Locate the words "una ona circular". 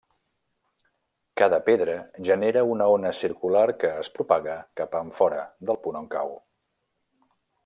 2.77-3.67